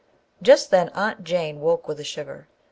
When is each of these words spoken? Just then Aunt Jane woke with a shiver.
Just 0.41 0.71
then 0.71 0.89
Aunt 0.95 1.23
Jane 1.23 1.59
woke 1.59 1.87
with 1.87 1.99
a 1.99 2.03
shiver. 2.03 2.47